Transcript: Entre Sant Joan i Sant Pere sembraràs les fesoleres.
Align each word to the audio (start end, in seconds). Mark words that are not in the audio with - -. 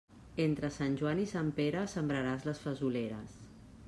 Entre 0.43 0.69
Sant 0.77 0.95
Joan 1.01 1.21
i 1.25 1.27
Sant 1.31 1.51
Pere 1.59 1.83
sembraràs 1.93 2.47
les 2.47 2.63
fesoleres. 2.65 3.37